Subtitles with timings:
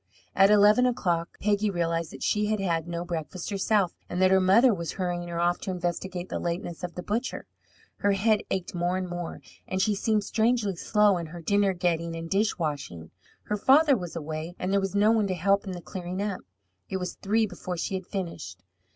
[0.35, 4.41] At eleven o'clock Peggy realized that she had had no breakfast herself, and that her
[4.41, 7.45] mother was hurrying her off to investigate the lateness of the butcher.
[7.97, 12.15] Her head ached more and more, and she seemed strangely slow in her dinner getting
[12.15, 13.11] and dish washing.
[13.43, 16.41] Her father was away, and there was no one to help in the clearing up.
[16.89, 18.63] It was three before she had finished.